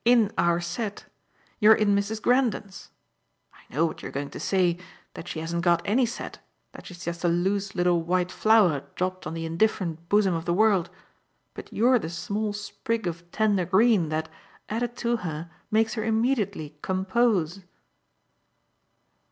IN 0.03 0.31
our 0.35 0.59
set. 0.59 1.05
You're 1.59 1.75
in 1.75 1.95
Mrs. 1.95 2.23
Grendon's. 2.23 2.89
I 3.53 3.59
know 3.71 3.85
what 3.85 4.01
you're 4.01 4.11
going 4.11 4.31
to 4.31 4.39
say 4.39 4.79
that 5.13 5.27
she 5.27 5.37
hasn't 5.41 5.61
got 5.61 5.79
any 5.85 6.07
set, 6.07 6.39
that 6.71 6.87
she's 6.87 7.05
just 7.05 7.23
a 7.23 7.27
loose 7.27 7.75
little 7.75 8.01
white 8.01 8.31
flower 8.31 8.81
dropped 8.95 9.27
on 9.27 9.35
the 9.35 9.45
indifferent 9.45 10.09
bosom 10.09 10.33
of 10.33 10.45
the 10.45 10.55
world. 10.55 10.89
But 11.53 11.71
you're 11.71 11.99
the 11.99 12.09
small 12.09 12.51
sprig 12.51 13.05
of 13.05 13.29
tender 13.29 13.63
green 13.65 14.09
that, 14.09 14.27
added 14.69 14.97
to 15.05 15.17
her, 15.17 15.51
makes 15.69 15.93
her 15.93 16.03
immediately 16.03 16.79
'compose. 16.81 17.61